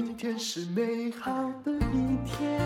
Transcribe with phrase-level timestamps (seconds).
[0.00, 1.32] 今天是美好
[1.64, 2.60] 的一天。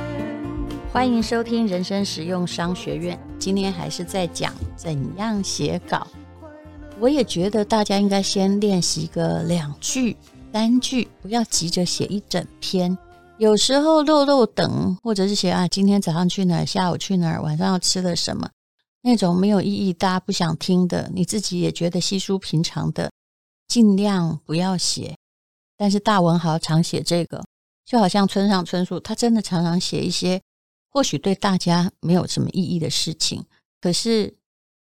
[0.93, 3.19] 欢迎收听人生实用商学院。
[3.39, 6.07] 今天还是在讲怎样写稿。
[7.01, 10.15] 我也觉得大家应该先练习个两句
[10.53, 12.99] 单句，不要急着写一整篇。
[13.39, 18.51] 有时候漏漏等，或者是写啊，今天早上去哪儿，下午去哪儿，晚上要吃了什么，
[19.01, 23.11] 那种没有意义、大家不想听的，你自己也觉得稀疏平常的，
[23.69, 25.17] 尽量不要写。
[25.77, 27.43] 但是大文豪常写这个，
[27.85, 30.41] 就好像村上春树，他真的常常写一些
[30.91, 33.45] 或许对大家没有什么意义的事情，
[33.81, 34.35] 可是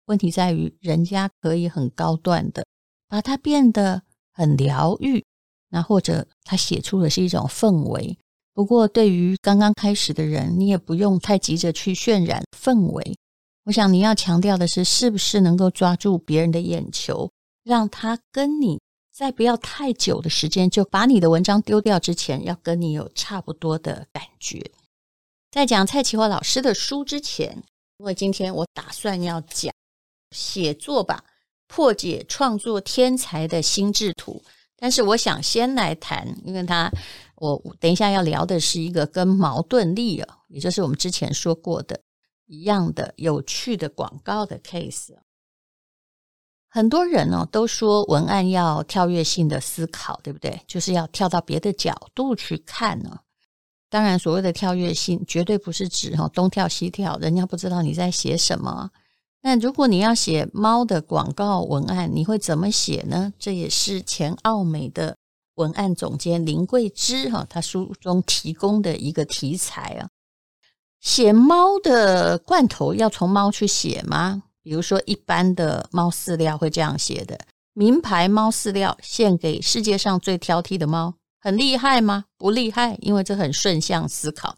[0.05, 2.66] 问题在于，人家可以很高段的
[3.08, 4.02] 把它变得
[4.34, 5.23] 很疗愈，
[5.70, 8.17] 那或者他写出的是一种氛围。
[8.53, 13.16] 不过，对于刚刚开始的人，你也不用太急着去渲染氛围。
[13.66, 17.31] 我想你要强调的是，是不是能够抓住别人的眼球，
[17.64, 18.80] 让他跟你
[19.13, 24.72] 在不要太久的时间就把你的文章丢掉之前，要跟你有差不多的感觉。
[25.52, 27.64] 在讲蔡其华老师的书之前，
[28.00, 29.72] 因为今天我打算要讲
[30.31, 31.23] 写作吧，
[31.67, 34.42] 破解创作天才的心智图。
[34.78, 36.92] 但是我想先来谈，因为他
[37.36, 42.02] 我等一下要聊的是一个跟矛盾力啊，也就是我们之前说过的
[42.48, 45.14] 一样的有趣的广告的 case。
[46.74, 50.60] 很多人呢都说文案要跳跃性的思考，对不对？
[50.66, 53.20] 就是要跳到别的角度去看呢。
[53.92, 58.90] 当然，所谓的跳跃性绝对不是指哈东跳西跳，人家不知道你在写什么。
[59.44, 63.32] 那如果你要写猫的广告文案，你会怎么写呢？
[63.38, 65.16] 这也是前奥美的
[65.54, 70.10] 文案总监林桂枝哈，他书中提供的一个题材啊。
[71.00, 74.42] 写猫的罐头要从猫去写吗？
[74.64, 77.38] 比如说一般的猫饲料会这样写的：
[77.73, 82.25] 名牌猫饲料献给世界上最挑剔的猫，很厉害吗？
[82.38, 84.58] 不厉害，因为这很顺向思考。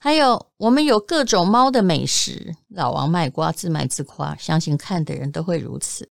[0.00, 6.08] 还有，我们有各种猫的美食，老王卖瓜，自卖自夸，相信看的人都会如此。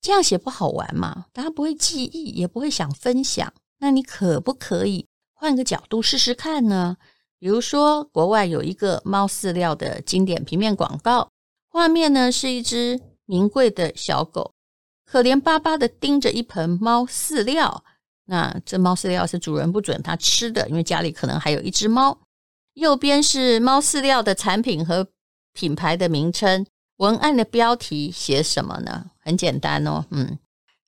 [0.00, 1.26] 这样写不好玩嘛？
[1.32, 3.52] 大家不会记忆，也不会想分享。
[3.78, 6.96] 那你可不可以换个角度试试看呢？
[7.38, 11.28] 比如说，国外有一个猫饲料的经典平面广告，
[11.72, 14.52] 画面呢是一只名贵的小狗，
[15.06, 17.82] 可怜巴巴的盯着一盆猫饲料。
[18.26, 22.18] 那这猫饲料是主人不准它吃的，因为家里可能还有一只猫。
[22.74, 25.08] 右边是猫饲料的产品和
[25.54, 26.66] 品牌的名称，
[26.98, 29.10] 文案的标题写什么呢？
[29.18, 30.38] 很简单哦，嗯，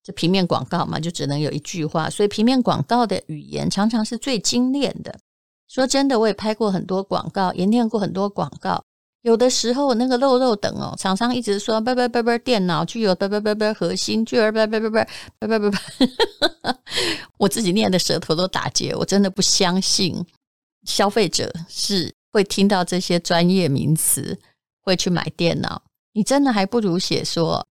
[0.03, 5.19] 这平面广告嘛，就只能有一句话，所以平面广告的语言常常是最精炼的。
[5.66, 8.84] 说真的，我也拍过很多广告，也念过很多广告，
[9.24, 15.06] 有的时候那个漏漏等哦，厂商一直说叭叭叭叭，电脑具有叭叭叭叭核心，具有叭叭叭叭
[15.38, 16.78] 叭叭叭叭，
[17.38, 20.24] 我自己念的舌头都打结，我真的不相信。
[20.84, 24.38] 消费者是会听到这些专业名词，
[24.82, 25.80] 会去买电脑。
[26.12, 27.66] 你真的还不如写说，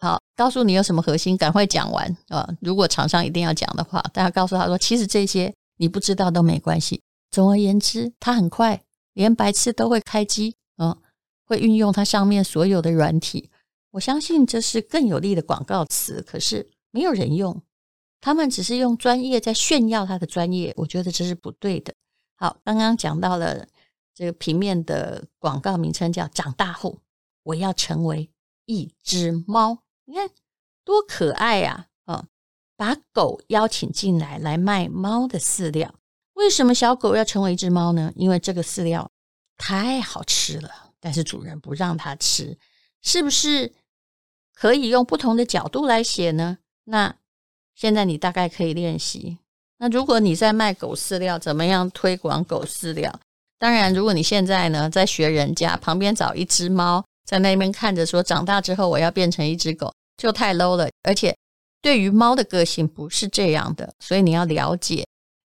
[0.00, 2.48] 好，告诉你有什么核心，赶快讲完啊！
[2.60, 7.00] 如果厂商一定要讲的话，大家告诉他说，其实这些你不知道都没关系。
[7.30, 8.82] 总而言之，它很快，
[9.14, 10.96] 连白痴都会开机，嗯，
[11.44, 13.50] 会运用它上面所有的软体。
[13.92, 17.62] 我相信这是更有力的广告词，可是没有人用，
[18.20, 21.92] 他们只是用专业在炫耀他的专业，我觉得这是不对的。
[22.36, 23.66] 好，刚刚讲到了
[24.14, 26.98] 这个平面的广告名称叫“长大后
[27.42, 28.30] 我要成为
[28.64, 30.30] 一只猫”，你看
[30.84, 31.88] 多可爱呀！
[32.04, 32.26] 啊，
[32.76, 35.94] 把狗邀请进来来卖猫的饲料，
[36.32, 38.12] 为什么小狗要成为一只猫呢？
[38.16, 39.10] 因为这个饲料
[39.58, 40.70] 太好吃了，
[41.00, 42.58] 但是主人不让它吃，
[43.02, 43.72] 是不是
[44.54, 46.58] 可以用不同的角度来写呢？
[46.84, 47.14] 那
[47.74, 49.38] 现在你大概可以练习。
[49.78, 53.20] 那如果你在卖狗饲料，怎么样推广狗饲料？
[53.58, 60.88] 当然，如果你现在呢在学人家，旁边找一只猫在那边看着，说长大之后我要变成一只狗，就太 low 了。
[61.02, 61.36] 而且
[61.80, 65.06] 对于猫的个性不是这样的，所以你要了解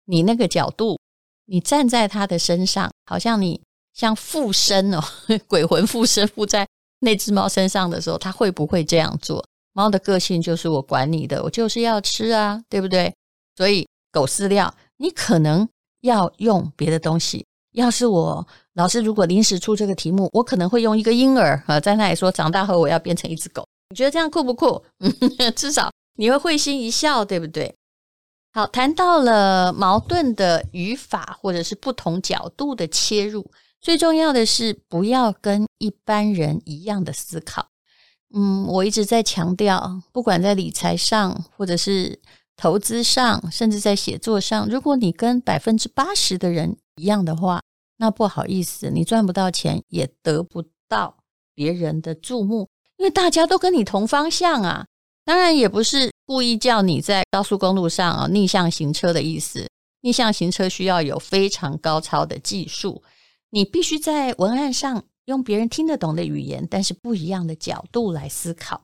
[0.06, 0.98] 你那个角度，
[1.46, 3.62] 你站在它的身上，好像你
[3.98, 5.04] 像附身哦，
[5.46, 6.66] 鬼魂附身附在
[7.00, 9.44] 那只猫身上的时候，它会不会这样做？
[9.74, 13.12] 猫的个性就是我管你的，我就是要吃啊，对不对？
[13.56, 13.86] 所以。
[14.10, 15.68] 狗饲料，你可能
[16.00, 17.44] 要用别的东西。
[17.74, 23.62] 要是我老师如果临时出这个题目，我可能会用一个婴儿啊，在那里说长大后我要变成一只狗。
[23.90, 24.82] 你觉得这样酷不酷？
[25.54, 27.72] 至少你会会心一笑，对不对？
[28.54, 33.48] 好，谈到了矛盾的语法或者是不同角度的切入，
[33.80, 37.68] 最重要的是不要跟一般人一样的思考。
[38.34, 42.20] 嗯，我一直在强调，不管在理财上或者是。
[42.60, 47.62] 投资上，甚至在写作上，如果你跟百分之八十的人一样的话，
[47.98, 51.18] 那不好意思，你赚不到钱，也得不到
[51.54, 54.84] 别人的注目，因为大家都跟你同方向啊。
[55.24, 59.64] 当然，也不是故意叫你在高速公路上啊逆向行车的意思。
[60.00, 63.00] 逆向行车需要有非常高超的技术，
[63.50, 68.82] 你必须在文案上用别人听得懂的语言，但是不一样的角度来思考。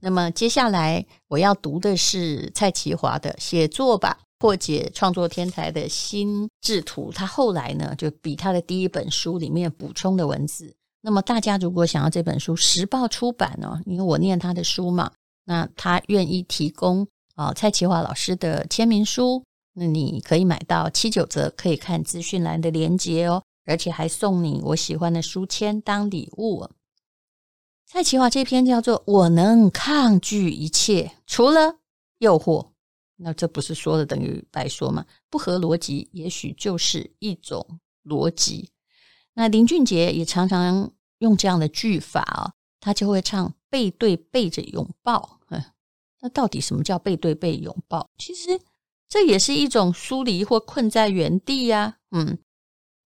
[0.00, 7.10] 那么接下来我要读的是蔡奇华的《写作吧，破解创作天才的心智图》。
[7.14, 10.74] 他后来呢，就比他的第一本书里面补充的文字。
[11.02, 15.12] 那么大家如果想要这本书，时报出版哦，因为我念他的书嘛，
[15.44, 19.44] 那他愿意提供啊蔡奇华老师的签名书。
[19.72, 26.70] 那你可以买到七九折，可以看资讯栏的连接哦，而且还送你我喜欢的书签当礼物。
[27.84, 31.80] 蔡其华这篇叫做《我能抗拒一切，除了
[32.18, 32.62] 诱惑》，
[33.16, 35.04] 那这不是说的等于白说吗？
[35.28, 38.70] 不合逻辑，也许就是一种逻辑。
[39.34, 45.40] 那林俊杰也常常用这样的句法哦，他就会唱背对背着拥抱。
[46.20, 48.08] 那到底什么叫背对背拥抱？
[48.16, 48.60] 其实。
[49.08, 52.38] 这也是一种疏离或困在原地呀，嗯。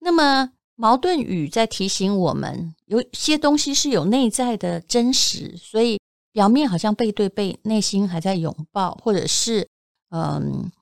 [0.00, 6.00] 那么矛盾语在提醒我们，有些东西是有内在的真实，所以
[6.32, 9.68] 表面好像背对背，内心还在拥抱，或者是
[10.10, 10.72] 嗯，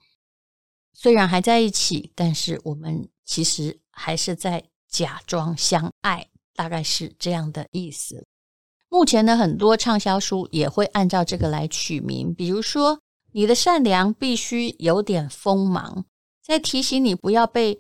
[0.93, 8.27] 虽然还在一起，但是我们其实还是在假装相爱，大概是这样的意思。
[8.89, 12.99] 目前的很多畅销书也会按照这个来取名，比如说。
[13.33, 16.07] 你的善良必须有点锋芒，
[16.43, 17.79] 在提醒你不要被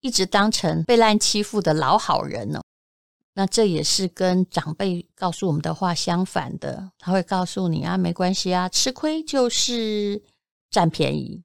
[0.00, 2.60] 一直当成被烂欺负的老好人哦。
[3.34, 10.22] 那这也是跟长辈告诉我们的话相反的，他会告诉你啊，没关系啊，吃亏就是
[10.70, 11.42] 占便宜。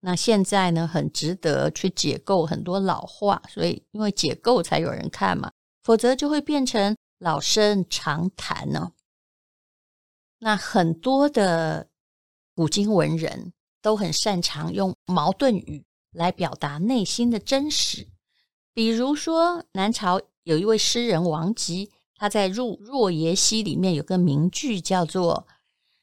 [0.00, 5.50] 那现在呢，很值得去解构很多老话，所以因为解构才有人看嘛，
[5.82, 8.92] 否则就会变成老生常谈呢。
[10.38, 11.88] 那很多的。
[12.54, 18.08] 古今文人都很擅长用矛盾语来表达内心的真实。
[18.74, 25.46] 比如说，南朝有一位诗人王吉，他在《入若耶溪》里面有个名句叫做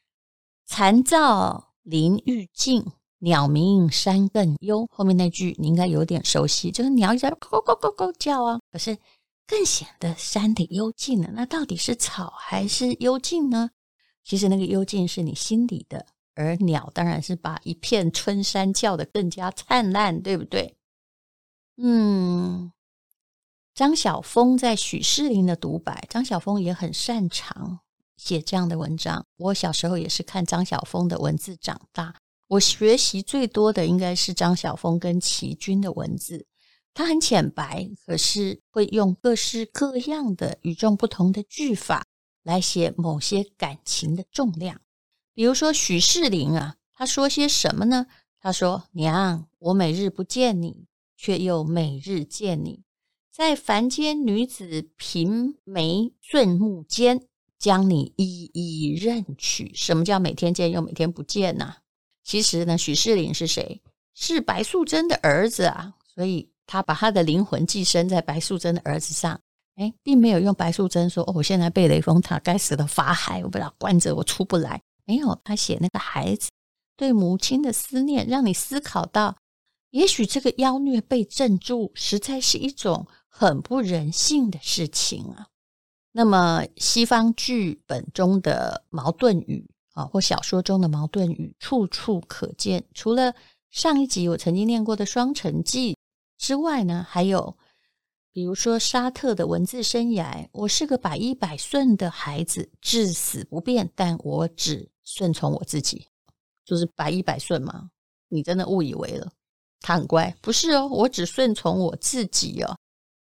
[0.66, 2.84] “蚕噪林愈静，
[3.18, 4.86] 鸟鸣山更幽”。
[4.92, 8.98] 后面那句你应该有点熟悉，就是鸟一直在“咕咕咕咕”叫啊，可是
[9.46, 11.30] 更显得山的幽静了。
[11.32, 13.70] 那到底是草还是幽静呢？
[14.22, 16.04] 其实那个幽静是你心里的。
[16.36, 20.76] 而鸟当然是把一片春山叫得更加灿烂，对不对？
[21.78, 22.70] 嗯，
[23.74, 27.80] 张晓风在许士林的独白，张晓风也很擅长
[28.16, 29.26] 写这样的文章。
[29.36, 32.14] 我小时候也是看张晓风的文字长大，
[32.48, 36.46] 我学习最多的应该是张晓风跟齐君的文字。
[36.94, 42.06] 他很浅白，可是会用各式各样的与众不同的句法
[42.42, 44.80] 来写某些感情的重量。
[45.36, 48.06] 比如说许士林啊，他说些什么呢？
[48.40, 52.84] 他说：“娘，我每日不见你，却又每日见你，
[53.30, 57.26] 在凡间女子颦眉顺目间，
[57.58, 61.74] 将你一一认取。”什么叫每天见又每天不见呢？
[62.24, 63.82] 其实呢，许世林是谁？
[64.14, 69.38] 是白素贞的儿子啊，所以他把他的灵魂寄生在白素贞的儿子上。
[69.74, 76.50] 哎，并没有用白素贞说：“哦，我现在被雷峰塔该死的法海，我把他关着，我出不来。”没有，他写那个孩子
[76.96, 79.36] 对母亲的思念，让你思考到，
[79.90, 85.46] 也许这个妖孽被镇住，实在是一种很不人性的事情啊。
[86.12, 92.84] 那么，西方剧本中的矛盾语啊，或小说中的矛盾语，处处可见。
[92.92, 93.34] 除了
[93.70, 95.92] 上一集我曾经念过的《双城记》
[96.36, 97.56] 之外呢，还有。
[98.32, 106.06] 比如说沙特的文字生涯，我是个百依百顺的孩子，至死不变，但我只顺从我自己，
[106.66, 107.88] 就是百依百顺嘛。
[108.28, 109.32] 你真的误以为了，
[109.80, 112.76] 他很乖，不是哦，我只顺从我自己哦。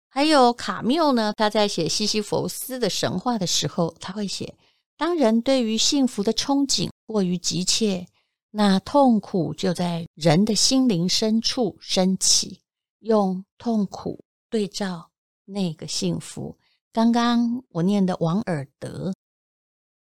[0.09, 4.53] 还有卡缪呢，他在写西西弗斯的神话的时候，他会写：
[4.97, 8.05] 当人对于幸福的憧憬过于急切，
[8.51, 12.59] 那痛苦就在人的心灵深处升起，
[12.99, 14.23] 用痛苦。
[14.49, 15.09] 对照
[15.45, 16.57] 那个幸福，
[16.91, 19.13] 刚刚我念的王尔德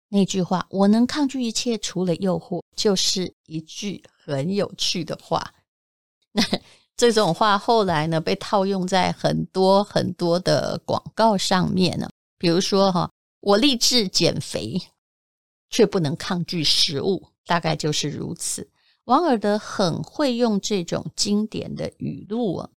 [0.09, 5.53] 那句话，我能抗拒一切，除了诱惑，就是一句很有趣的话。
[6.31, 6.43] 那
[6.95, 12.09] 这种话后来呢，被套用在很多很多的广告上面呢。
[12.37, 13.11] 比如说哈，
[13.41, 14.81] 我立志减肥，
[15.69, 18.69] 却不能抗拒食物，大概就是如此。
[19.05, 22.69] 王尔德很会用这种经典的语录啊，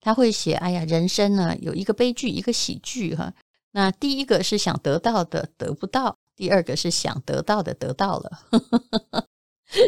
[0.00, 3.32] 他会写：“哎呀，人生呢有一个悲剧，一个喜剧哈。
[3.72, 8.40] 那第一个是想得到的得不到，第二个是想得到的得到了。”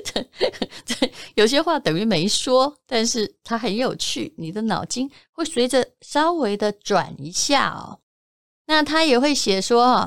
[0.05, 0.23] 这
[0.85, 7.99] 这有些话等于没说，但是它很有趣，你的脑筋会随着稍微的转一下哦。
[8.67, 10.07] 那他也会写说：“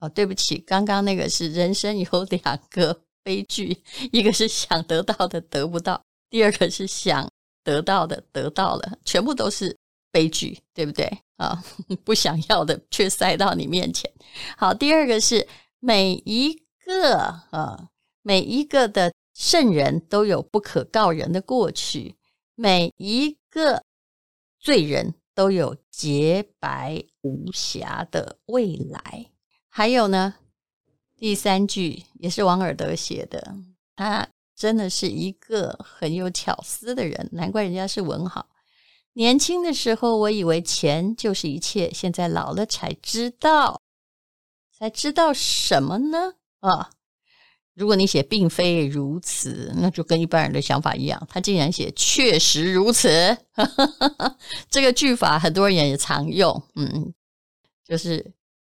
[0.00, 3.76] 哦，对不起，刚刚那个是人生有两个。”悲剧，
[4.10, 7.30] 一个是想得到的得不到，第二个是想
[7.62, 9.76] 得到的得到了，全部都是
[10.10, 11.62] 悲剧，对不对啊？
[12.04, 14.10] 不想要的却塞到你面前。
[14.56, 15.46] 好，第二个是
[15.78, 17.16] 每一个
[17.50, 17.88] 啊，
[18.22, 22.16] 每一个的圣人都有不可告人的过去，
[22.54, 23.82] 每一个
[24.58, 29.30] 罪人都有洁白无瑕的未来。
[29.68, 30.34] 还有呢？
[31.16, 33.56] 第三句也是王尔德写的，
[33.96, 38.46] 他真的是一个很有巧思的人，难怪人家是文豪。
[39.18, 43.82] 年轻的时候，我以为钱就是一切，现在老了才知道，
[44.70, 46.34] 才知道什么呢？
[46.60, 46.90] 啊，
[47.74, 51.20] 如果你写并非如此，那就跟一般人的想法一样。
[51.28, 53.36] 他竟然写确实如此，
[54.70, 56.62] 这个句法很多人也常用。
[56.76, 57.12] 嗯，
[57.84, 58.32] 就是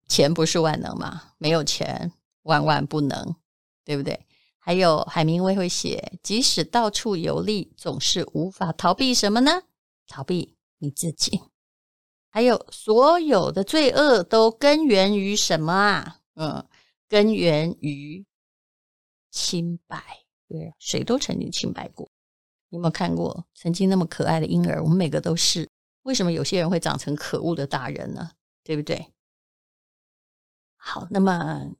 [0.08, 2.12] 钱不是万能嘛，没有钱。
[2.42, 3.36] 万万不能，
[3.84, 4.26] 对不对？
[4.58, 9.62] 还有海明威会写，即使到处游历，总是无法逃避什么呢？
[10.12, 11.40] 逃避你自己。
[12.28, 16.20] 还有所有的罪恶都根源于什么啊？
[16.34, 16.68] 嗯，
[17.08, 18.26] 根源于
[19.30, 20.24] 清白。
[20.46, 22.10] 对，谁都曾经清白过。
[22.68, 24.82] 你有没有看过曾经那么可爱的婴儿？
[24.82, 25.70] 我们每个都是。
[26.02, 28.32] 为什么有些人会长成可恶的大人呢？
[28.62, 29.12] 对不对？
[30.76, 31.72] 好，那么。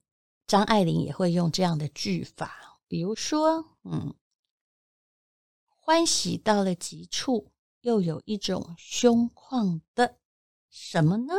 [0.45, 4.13] 张爱玲也会用这样的句法，比如说，嗯，
[5.69, 7.52] 欢喜到了极处，
[7.83, 10.17] 又有一种胸旷的
[10.69, 11.33] 什么呢？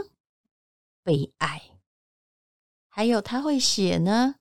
[1.02, 1.80] 悲哀。
[2.86, 4.36] 还有他会写呢，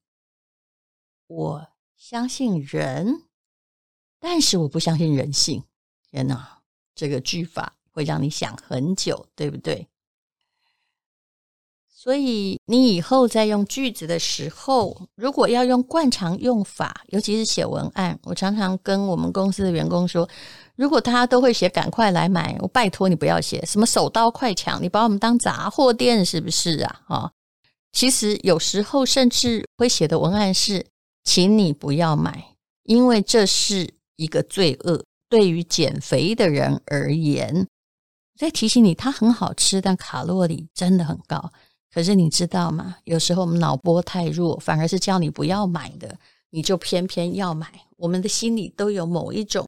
[1.27, 3.29] 我相信人，
[4.19, 5.63] 但是我不相信人性。
[6.03, 6.61] 天哪，
[6.93, 9.89] 这个句法会让你想很久，对不对？
[12.03, 20.27] 所以你以后在用句子的时候，如果要用惯常用法，尤其是写文案，我常常跟我们公司的员工说，
[20.75, 27.01] 如果他都会写“赶快来买”，我拜托你不要写什么“手刀快抢”，你把我们当杂货店是不是啊？
[27.07, 27.31] 啊，
[27.93, 30.85] 其实有时候甚至会写的文案是
[31.23, 32.43] “请你不要买”，
[32.83, 37.65] 因为这是一个罪恶，对于减肥的人而言，
[38.37, 41.49] 在提醒你它很好吃，但卡路里真的很高。
[41.93, 42.97] 可是你知道吗？
[43.03, 46.17] 有时候我们脑波太弱，反而是叫你不要买的，
[46.49, 47.85] 你就偏偏要买。
[47.97, 49.67] 我们的心里都有某一种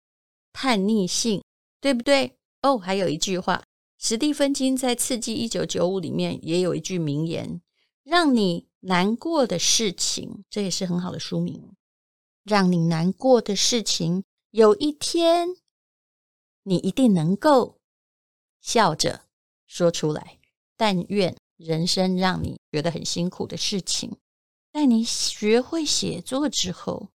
[0.51, 1.43] 叛逆性，
[1.79, 2.35] 对不对？
[2.63, 3.63] 哦，还有一句话，
[3.99, 7.61] 史蒂芬金在《刺激一九九五》里面也有一句名言
[8.03, 11.73] ：“让你难过的事情，这也是很好的书名。
[12.43, 15.49] 让你难过的事情，有一天
[16.63, 17.77] 你一定能够
[18.59, 19.21] 笑着
[19.67, 20.39] 说出来。
[20.75, 24.17] 但愿。”人生让你觉得很辛苦的事情，
[24.73, 27.09] 在你学会写作之后，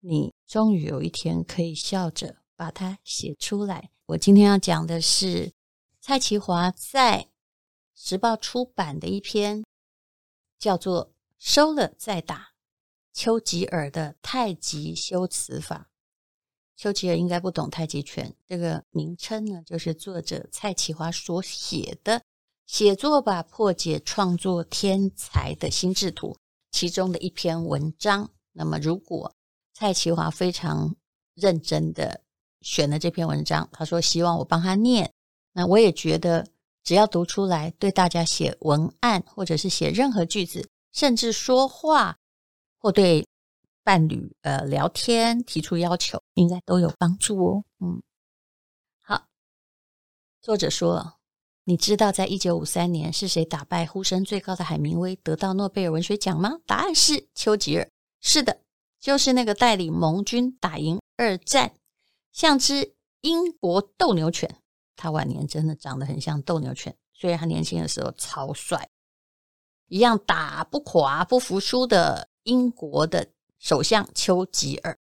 [0.00, 3.90] 你终于有一天可以笑着把它写出来。
[4.06, 5.52] 我今天要讲的是
[6.00, 7.28] 蔡启华在
[7.94, 9.64] 时报出版的一篇，
[10.58, 11.06] 叫做
[11.38, 12.36] 《收了再打》
[13.12, 15.88] 丘吉尔的太极修辞法。
[16.76, 22.24] 丘吉尔应该不懂太极拳，这个名称呢，就是作者蔡启华所写的。
[22.68, 26.36] 写作吧，破解创作天才的心智图，
[26.70, 28.30] 其中的一篇文章。
[28.52, 29.34] 那么，如果
[29.72, 30.94] 蔡其华非常
[31.34, 32.20] 认真的
[32.60, 35.10] 选了这篇文章，他说希望我帮他念，
[35.54, 36.46] 那我也觉得
[36.84, 42.18] 只要读出来，对大家写文案或者是写任何句子，甚至说话
[42.78, 43.26] 或对
[43.82, 47.64] 伴侣呃聊天提出要求，应该都有帮助哦。
[47.80, 48.02] 嗯，
[49.02, 49.26] 好，
[50.42, 51.17] 作者说。
[51.68, 56.60] 你知道在一九五三年是谁打败呼声最高的海明威得到诺贝尔文学奖吗？
[56.64, 57.86] 答案是丘吉尔。
[58.22, 58.62] 是的，
[58.98, 61.74] 就是那个带领盟军打赢二战，
[62.32, 64.62] 像只英国斗牛犬。
[64.96, 68.88] 他晚年真的长得很像斗牛犬，虽然他年轻的时候超帅，
[69.88, 74.98] 一样打不垮、不服输的英国的首相丘吉尔。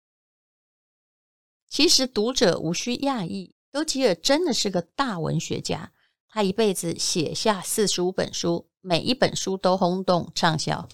[1.70, 5.94] 其实读者无需讶异，丘吉尔真的是个大文学家。
[6.30, 10.88] 他一辈子写下四十五本书，每一本书都轰动畅销，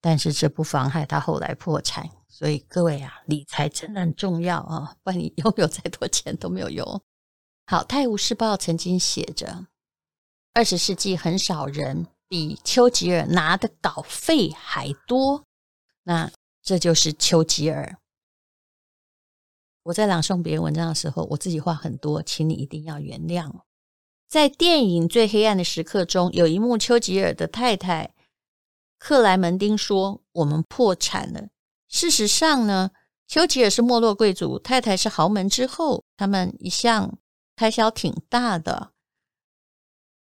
[0.00, 2.08] 但是这不妨害他后来破产。
[2.28, 7.02] 所以各位啊，理财真的很重要啊，不然你 拥有再多钱都没有用。
[7.66, 9.66] 好，《泰晤士报》曾经写着，
[10.54, 15.44] 二十世纪很少人比丘吉尔拿的稿费还多。
[16.04, 16.30] 那
[16.62, 17.98] 这就是丘吉尔。
[19.82, 23.50] 我在朗诵别人文章的时候，我自己话很多，请你一定要原谅。
[24.28, 28.12] 在电影《最黑暗的时刻》中，有一幕，丘吉尔的太太
[28.98, 31.48] 克莱门丁说：“我们破产了。”
[31.88, 32.90] 事实上呢，
[33.26, 37.18] 丘吉尔是没落贵族，太太是豪门之后，他们一向
[37.56, 38.92] 开销挺大的。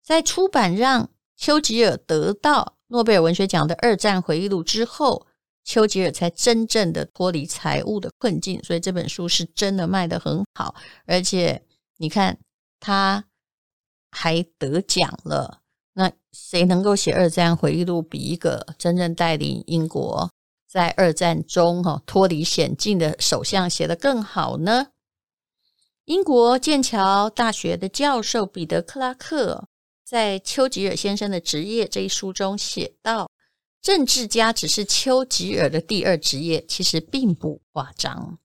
[0.03, 5.29] 在出版让丘吉尔得到诺贝尔文学奖的二战回忆录之后，
[5.63, 8.61] 丘吉尔才真正的脱离财务的困境。
[8.65, 10.75] 所以这本书是真的卖得很好，
[11.07, 11.65] 而且
[11.99, 12.37] 你看
[12.81, 13.25] 他
[14.13, 15.63] 还得奖了。
[15.95, 20.31] 那谁能够写二战回忆录，比一个真正带领英国
[20.69, 24.87] 在二战中哈脱离险境的首相写得更好呢？
[26.05, 29.69] 英国剑桥大学的教授彼得克拉克
[30.05, 33.31] 在《丘吉尔先生的职业》这一书中写道
[33.81, 38.39] ：“政治家只是丘吉尔的第二职业，其实并不夸张。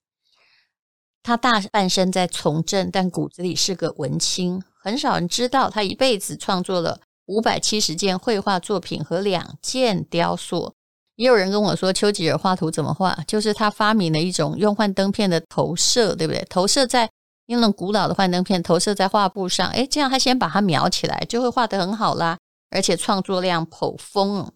[1.22, 4.62] 他大半生在从政，但骨子里是个文青。
[4.88, 10.72] 很少人知道，他一辈子创作了。”五百七十件绘画作品和两件雕塑，
[11.16, 13.22] 也有人跟我说，丘吉尔画图怎么画？
[13.26, 16.42] 就是他发明了一种用幻灯片的投射，对不对？
[16.48, 17.10] 投射在
[17.46, 22.38] 那种古老的幻灯片，投射在画布上，诶，这样他先把它描起来，就会画得很好啦。
[22.70, 24.50] 而且创作量颇丰。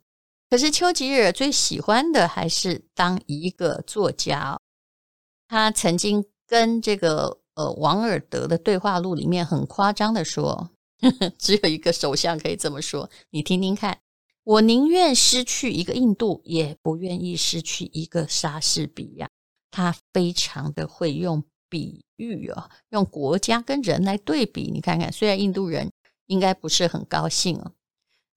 [0.49, 4.59] 可是丘吉尔最喜欢的还是当一个作家。
[5.47, 11.31] 他曾经跟这个呃王尔德的对话录里面很夸张的说呵呵。
[11.39, 13.99] 只有一个首相可以这么说，你听听看。
[14.45, 19.29] 我宁愿失去一个印度，也不愿意失去一个莎士比亚。
[19.71, 24.71] 他非常的会用比喻哦，用国家跟人来对比。
[24.71, 25.91] 你看看，虽然印度人
[26.27, 27.73] 应该不是很高兴哦，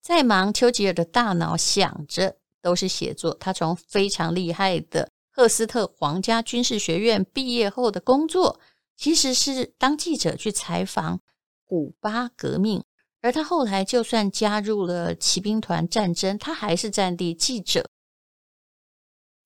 [0.01, 3.33] 再忙，丘吉尔的大脑想着都是写作。
[3.39, 8.59] 他从非常厉害的赫斯特皇家军事学院毕业后的工作，
[8.95, 11.21] 其实是当记者去采访。
[11.67, 12.83] 古巴革命，
[13.21, 17.89] 而他后来就算加入了骑兵团战争，他还是战地记者。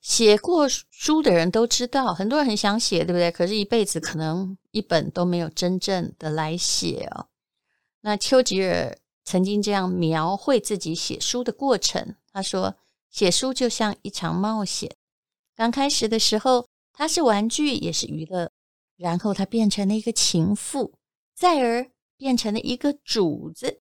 [0.01, 3.31] 写过书的人都知道，很多人很想写，对不对？
[3.31, 7.27] 可是，一辈子可能一本都没有真正的来写哦。
[8.01, 12.75] 那丘吉尔曾经这样描绘自己写书的过程，他说
[13.09, 14.93] ：“写书就像一场冒险。
[15.55, 18.48] 刚开始的时候，他是玩具，也是娱乐，
[18.99, 20.93] 然后他变成了一个情妇，
[21.33, 23.79] 再而……”变成了一个主子，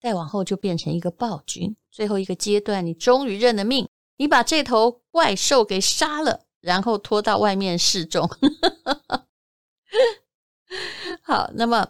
[0.00, 1.74] 再往后就变成一个暴君。
[1.90, 8.30] 最后一个阶段，你终于认了命，你把这头怪兽给杀了，然后拖到外面示众。
[11.22, 11.88] 好，那么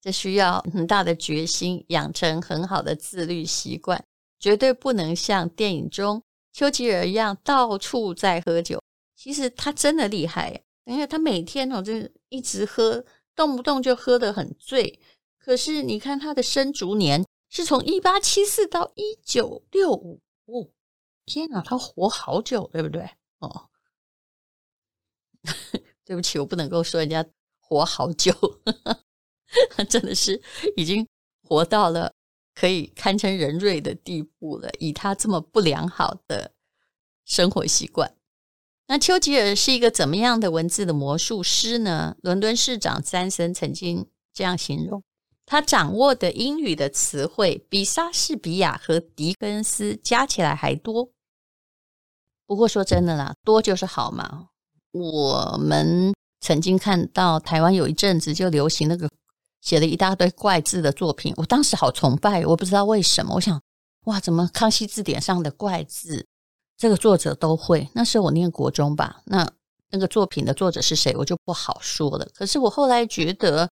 [0.00, 4.02] 这需要很大的决心，养成很好的自律习惯，
[4.40, 6.22] 绝对不能像电影中
[6.54, 8.82] 丘吉尔一样到处在喝酒。
[9.14, 11.92] 其实他真的厉害，因为他每天哦，就
[12.28, 13.04] 一直喝。
[13.36, 15.00] 动不动就喝得很醉，
[15.38, 20.72] 可是你看他的生卒年是从一八七四到一九六五，
[21.24, 23.02] 天哪，他活好久，对不对？
[23.40, 23.68] 哦，
[26.06, 27.26] 对不起，我不能够说人家
[27.58, 28.32] 活好久，
[29.90, 30.40] 真的是
[30.76, 31.04] 已经
[31.42, 32.12] 活到了
[32.54, 36.52] 可以堪称人瑞的地步了，以他这么不良好的
[37.24, 38.16] 生活习惯。
[38.86, 42.16] 那丘吉尔是一个怎么样的文字的魔术师呢？
[42.20, 45.02] 伦敦市长詹森曾经这样形容：
[45.46, 51.10] 他掌握的英语的词汇比莎士比亚和狄更斯加起来还多。
[52.46, 54.48] 不过说真的啦，多就是好嘛。
[54.92, 59.08] 我们曾经看到台湾有一阵子就流行那个
[59.62, 63.36] 写了一大堆怪字的作品，我当时好崇拜，我不知道为什么。
[63.36, 63.58] 我想，
[64.04, 66.26] 哇，怎么康熙字典上的怪字？
[66.76, 69.50] 这个作者都会，那时候我念国中吧，那
[69.90, 72.28] 那个作品的作者是谁，我就不好说了。
[72.34, 73.70] 可是我后来觉得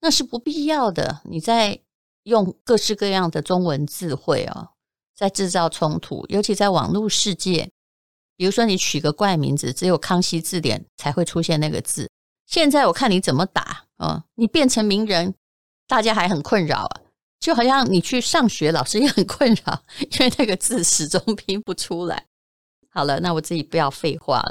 [0.00, 1.78] 那是不必要的，你在
[2.24, 4.70] 用各式各样的中文字汇哦，
[5.14, 7.70] 在制造冲突，尤其在网络世界。
[8.36, 12.08] 比如说你取个怪名字，只有康熙字典才会出现那个字。
[12.46, 15.34] 现在我看你怎么打哦，你变成名人，
[15.86, 17.00] 大家还很困扰啊。
[17.38, 22.26] 就好像你去上学，老师也很困扰，因为那个字始终拼不出来。
[22.90, 24.42] 好了，那我自己不要废话。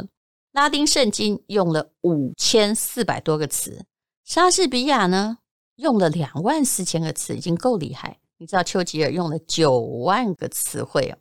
[0.51, 3.85] 拉丁圣经用了五千四百多个词，
[4.23, 5.37] 莎士比亚呢
[5.75, 8.19] 用了两万四千个词，已经够厉害。
[8.37, 11.17] 你知道丘吉尔用了九万个词汇哦。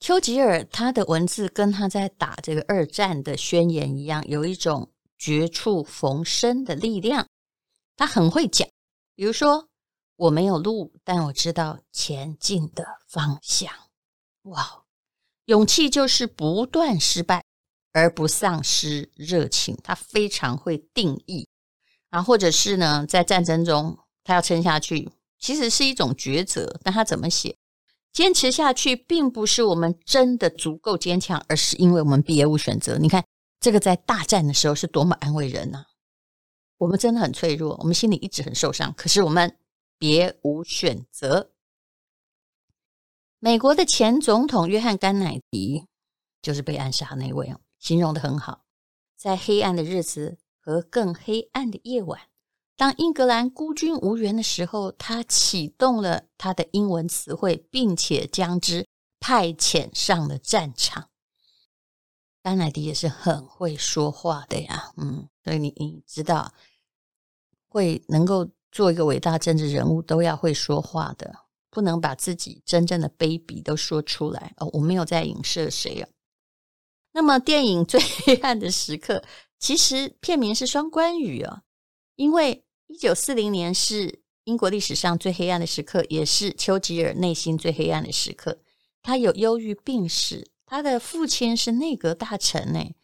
[0.00, 7.28] 丘吉尔他的文字跟他在打这个二战的宣言一样，有一种绝处逢生的力量。
[7.96, 8.68] 他很会讲，
[9.14, 9.68] 比如说
[10.16, 13.72] 我没有路，但我知道前进的方向。
[14.42, 14.82] 哇，
[15.46, 17.44] 勇气就是不断失败
[17.92, 19.76] 而不丧失热情。
[19.82, 21.48] 他非常会定义
[22.10, 26.78] 啊，或者是呢，在战争中他要撑下去，其实是一种抉择。
[26.82, 27.56] 但他怎么写？
[28.12, 32.98] 坚持下去，并不是我们真的足够坚强，而是因为我们别无选择。
[32.98, 33.24] 你看，
[33.58, 35.86] 这个在大战的时候是多么安慰人呐！
[36.76, 39.56] 我们真的很脆弱，我们心里一直很受伤，可是我们
[39.98, 41.51] 别无选择。
[43.44, 45.88] 美国的前总统约翰·甘乃迪
[46.40, 48.62] 就是被暗杀那位哦，形容的很好，
[49.16, 52.20] 在黑暗的日子和更黑暗的夜晚。
[52.76, 58.86] 当英格兰孤军无援的时候，他启动了他的英文词汇，并且将之
[59.18, 61.10] 派遣上了战场。
[62.44, 66.54] 甘乃迪也是很会说话的呀，嗯，所以你你知道，
[67.66, 71.34] 会能够做一个伟大政治人物，都要会说话的，
[71.72, 74.54] 不能把自己真正的卑鄙都说出来。
[74.58, 76.08] 哦，我没有在影射谁啊。
[77.12, 79.14] 那么，电影《最 黑暗的时刻》
[79.58, 81.62] 其实片名是双关语啊，
[82.14, 82.64] 因为。
[82.88, 88.58] 一九四零年是英国历史上最黑暗的时刻，也是丘吉尔内心最黑暗的时刻。
[89.00, 92.94] 他有忧郁病史，他的父亲是内阁大臣呢。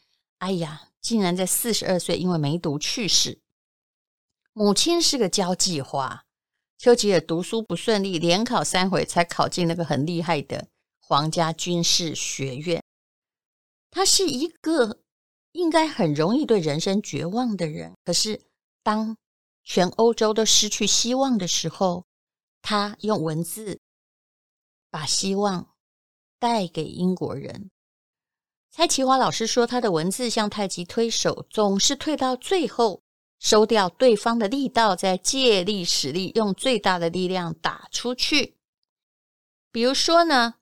[0.40, 3.40] 哎呀，竟然在四十二岁因为梅毒去世。
[4.52, 6.26] 母亲是个交际花。
[6.78, 10.68] 丘吉尔读书不顺利，连考三回才考进那个很厉害的
[11.00, 12.80] 皇家军事学院。
[13.90, 15.00] 他是一个
[15.50, 18.40] 应该很容易对人生绝望的人，可是
[18.84, 19.16] 当
[19.64, 22.04] 全欧洲都失去希望的时候，
[22.62, 23.80] 他用文字
[24.88, 25.74] 把希望
[26.38, 27.70] 带给英国人。
[28.70, 33.02] 蔡其华老师说，他的文字像太极推手，总是退到最后，
[33.38, 38.56] 收掉对方的力道，再借力使力，用最大的力量打出去。
[39.70, 40.54] 比如说呢，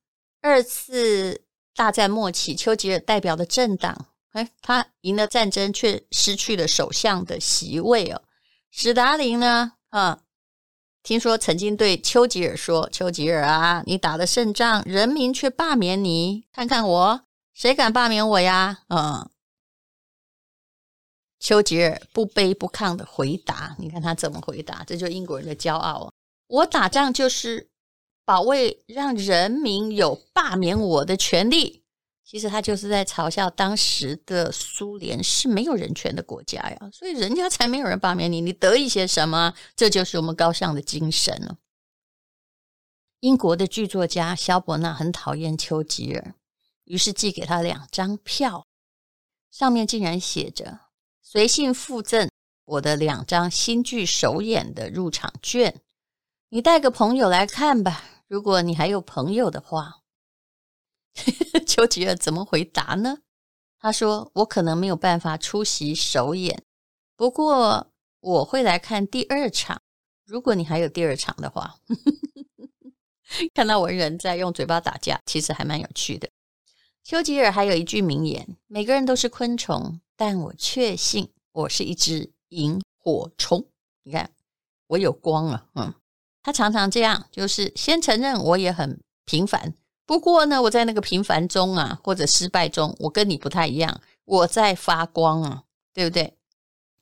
[0.42, 8.22] 二次大战末期，丘吉尔代表的政党，哎，他赢了战争，却失去了首相的席位哦。
[8.70, 9.72] 史达林呢？
[9.88, 10.20] 啊，
[11.02, 17.22] 听说曾经对丘吉尔说：“丘吉尔啊，你打了胜仗，人民却罢免你，看看我，
[17.54, 19.30] 谁敢罢免我呀？”嗯，
[21.38, 24.82] 丘吉尔不卑不亢的回答，你看他怎么回答？
[24.84, 26.12] 这就是英国人的骄傲。
[26.48, 27.68] 我打仗就是
[28.24, 31.82] 保卫，让人民有罢免我的权利。
[32.24, 39.54] 其实他就是在嘲笑当时的苏联是没有人权的国家呀，所以人家才没有人罢免你，你得意些什么？
[39.76, 41.58] 这就是我们高尚的精神了。
[43.20, 46.34] 英国的剧作家萧伯纳很讨厌丘吉尔，
[46.84, 48.66] 于是寄给他两张票，
[49.52, 50.80] 上面竟然写着
[51.28, 52.30] “随信附赠
[52.64, 55.80] 我的两张新剧首演的入场券，
[56.50, 60.02] 你带个朋友来看吧，如果你还有朋友的话。
[61.66, 63.18] ”丘吉尔怎么回答呢？
[63.80, 66.62] 他说：“我可能没有办法出席首演，
[67.16, 67.88] 不过
[68.20, 69.82] 我会来看第二场。
[70.24, 71.80] 如果你还有第二场的话，
[73.52, 76.30] 看到文人在用嘴巴打架，其实还蛮有趣的。”
[77.08, 83.64] 丘吉尔还有一句名言：“每个人都是昆虫，但我确信我是一只萤火虫。”
[84.02, 84.28] 你看，
[84.88, 85.66] 我有光啊！
[85.76, 85.94] 嗯，
[86.42, 89.72] 他常常这样，就是先承认我也很平凡。
[90.04, 95.62] 不过呢，我在那个平凡中啊，或者失败中，我跟你不太一样，我在发光啊，
[95.94, 96.36] 对不对？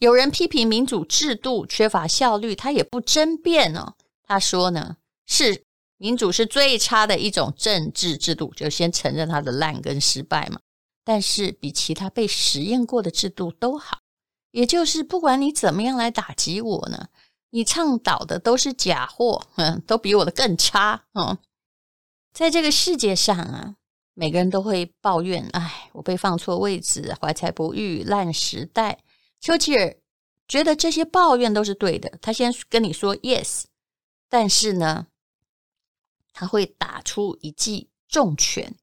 [0.00, 3.94] 有人批评民主制度缺乏效率，他也不争辩哦。
[4.22, 5.64] 他说呢，是
[5.96, 10.60] 民主是最差的一种政治制度，就先承认它的烂跟失败嘛。
[11.04, 14.00] 但是比其他被实验过的制度都好，
[14.52, 17.08] 也就是不管你怎么样来打击我呢，
[17.50, 21.36] 你倡导的都是假货，嗯，都比我的更差，嗯。
[22.32, 23.76] 在这个世界上啊，
[24.14, 28.98] 每个人都会抱怨：“哎，我被放错位置，怀才不遇，烂时代。”
[29.40, 29.96] 丘吉尔
[30.48, 33.64] 觉得这些抱怨都是对的，他先跟你说 “yes”，
[34.28, 35.06] 但是呢，
[36.34, 38.76] 他会打出一记重拳。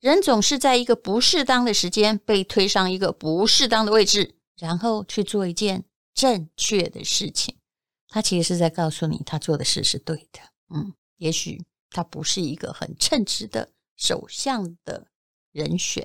[0.00, 7.58] 人总是在一个不适当的时间被推上一个不适当的位置，然后去做一件正确的事情。
[8.08, 10.40] 他其实是在告诉你，他做的事是对的。
[10.70, 11.62] 嗯，也许。
[11.88, 15.06] 他不是一个很称职的首相的
[15.52, 16.04] 人选。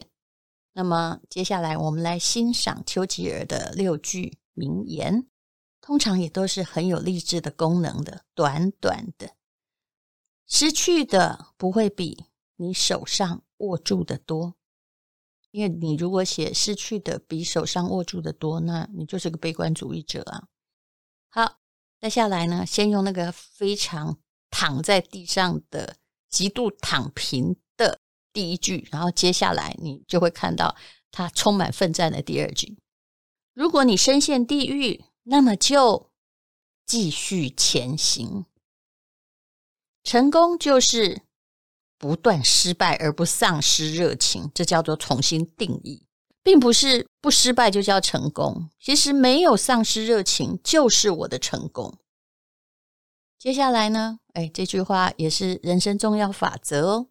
[0.74, 5.28] 那么，接下来我们来欣赏丘吉尔的六句名言，
[5.82, 9.32] 通常也都是很有励志的功能的，短短的。
[10.54, 12.26] 失去的不会比
[12.58, 14.56] 你手上握住的多。
[15.52, 20.48] 因为你如果写失去的比手上握住的多，那你就是个悲观主义者啊。
[21.30, 21.60] 好，
[22.02, 25.96] 再下来呢，先用那个非常躺在地上的、
[26.30, 28.00] 极度躺平的
[28.34, 30.76] 第一句，然后接下来你就会看到
[31.12, 32.78] 他充满奋战的第二句。
[33.54, 36.12] 如果你深陷地狱，那么就
[36.86, 38.46] 继续前行。
[40.04, 41.22] 成功就是。
[41.98, 46.08] 不断失败而不丧失热情，这叫做重新定义，
[46.42, 48.72] 并不是不失败就叫成功。
[48.80, 52.00] 其实没有丧失热情就是我的成功。
[53.38, 54.18] 接下来呢？
[54.34, 57.10] 哎，这句话也是人生重要法则哦。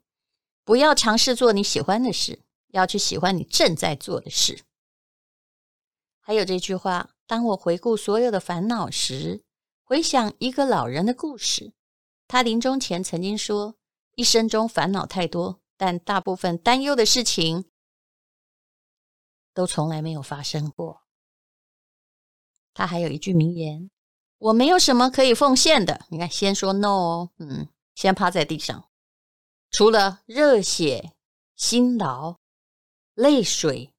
[0.65, 2.41] 不要尝试做你喜欢的事，
[2.73, 4.65] 要去喜欢你正在做的事。
[6.19, 9.45] 还有这句话：当我回顾所有的烦恼时，
[9.85, 11.73] 回想一个老人的故事，
[12.31, 13.75] 他临终前曾经说。
[14.17, 17.71] 一生中烦恼太多，但大部分担忧的事情
[19.55, 21.03] 都从来没有发生过。
[22.75, 23.91] 他还有一句名言
[24.37, 28.91] ：“我没有什么可以奉献的。”你看，先说 no 哦，嗯，先趴在地上，
[29.71, 31.15] 除了热血、
[31.57, 32.39] 辛劳、
[33.15, 33.95] 泪水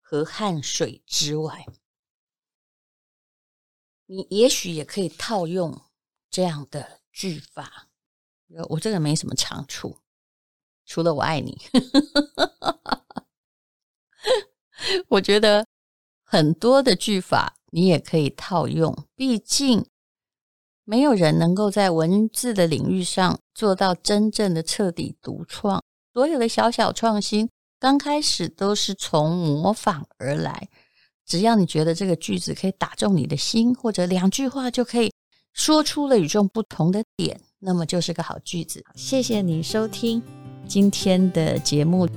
[0.00, 1.66] 和汗水之外，
[4.04, 5.80] 你也许也可以套用
[6.28, 7.88] 这样的句法。
[8.68, 9.96] 我这个没什么长处，
[10.84, 11.58] 除了我爱你。
[15.08, 15.66] 我觉得
[16.22, 19.86] 很多的句法你也可以套用，毕竟
[20.84, 25.82] 没有人能够在文字的领域上做到真正的彻底独创。
[26.12, 27.48] 所有的小小创新，
[27.78, 30.68] 刚开始都是从模仿而来。
[31.24, 35.10] 只要你觉得这个句子可以打中你的心，或者两句话就可以
[35.52, 37.40] 说出了与众不同的点。
[37.64, 38.84] 那么就是个好句子。
[38.96, 40.20] 谢谢你收听
[40.66, 42.08] 今天的节目。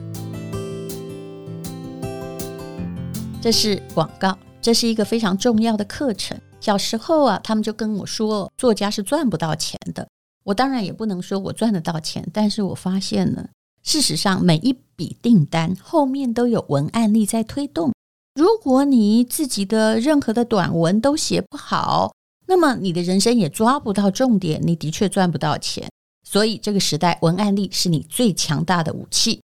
[3.39, 6.35] 这是广告，这是一个非常重要的课程。
[6.59, 10.07] 小时候啊，他们就跟我说，作家是赚不到钱的。
[10.45, 13.49] 我当然也不能说我赚得到钱，但是我发现了，
[13.83, 17.93] 事实上每一笔订单后面都有文案力在推动。
[18.33, 22.14] 如果你自己的任何的短文都写不好，
[22.47, 25.89] 那么你的人生也抓不到重点，你的确赚不到钱。
[26.23, 29.41] 所以这个时代，文案力是你最强大的武器。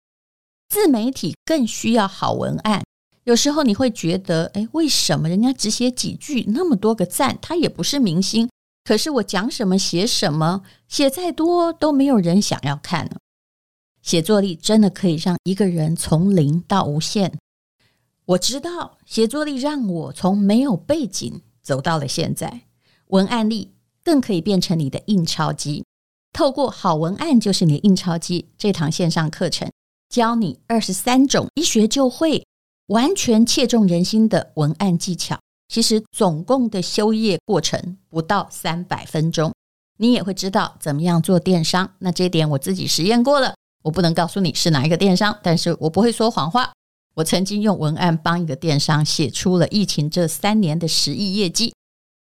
[0.68, 2.82] 自媒体更需要好文案。
[3.24, 8.48] 有时候你会觉得，诶，为什么人家只写几句，那么多个赞，他也不是明星，
[8.84, 13.16] 可是我讲什么写什么，写再多都没有人想要看呢？
[14.00, 17.38] 写作力真的可以让一个人从零到无限。
[18.24, 22.62] 我知道，写作力让我从没有背景走到了现在。
[23.10, 25.84] 文案力更可以变成你的印钞机，
[26.32, 28.48] 透过好文案就是你的印钞机。
[28.56, 29.70] 这堂线上课程
[30.08, 32.46] 教你二十三种一学就会、
[32.86, 35.38] 完全切中人心的文案技巧。
[35.68, 39.52] 其实总共的修业过程不到三百分钟，
[39.98, 41.92] 你也会知道怎么样做电商。
[42.00, 46.72] 那这一点我自己实验过了，我不能告诉你是哪一个电商，但是我不会说谎话。
[47.14, 51.72] 我曾经用文案帮一个电商写出了疫情这三年的十亿业绩。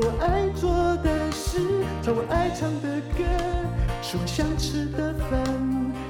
[0.00, 1.58] 做爱做的事，
[2.04, 3.24] 唱我爱唱的歌，
[4.00, 5.44] 吃我想吃的饭，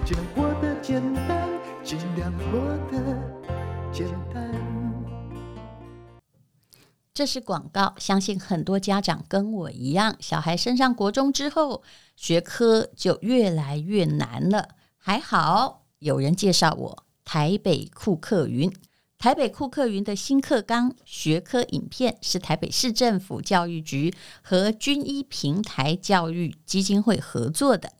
[0.05, 1.49] 尽量过得简单，
[1.83, 2.61] 尽量过
[2.93, 3.17] 得
[3.91, 4.53] 简单。
[7.15, 11.83] 这是广告，相信很多家长跟我一样，小孩升上国中之后，
[12.15, 14.69] 学科就越来越难了。
[14.99, 18.71] 还好有人介绍我台北库克云。
[19.19, 27.95] 台北酷课云的新课纲学科影片是台北市政府教育局和军医平台教育基金会合作的，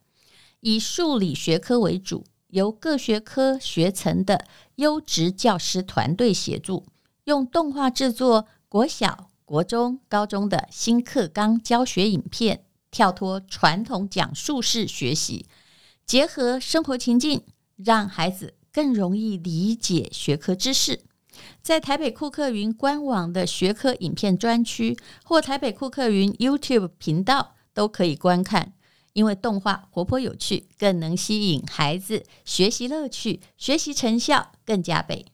[0.61, 6.87] 以数理学科为主，由各学科学层的优质教师团队协助，
[7.25, 15.47] 用动画制作国小、国中、高中的新课纲教学影片，跳脱传统讲述式学习，
[16.07, 17.43] 结合生活情境，
[17.75, 21.01] 让孩子更容易理解学科知识。
[21.63, 28.73] 在台北酷课云官网的学科影片专区或台北酷课云 YouTube 频道都可以观看。
[29.15, 35.27] 因为动画活泼有趣，更能吸引孩子学习乐趣，学习成效更加倍。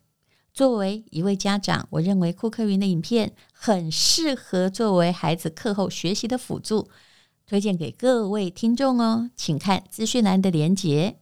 [0.55, 6.89] 作为一位家长，我认为酷课云的影片很适合作为孩子课后学习的辅助，
[7.47, 9.31] 推荐给各位听众哦。
[9.37, 11.19] 请看资讯栏的连结。